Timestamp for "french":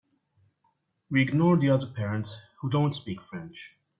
3.21-3.77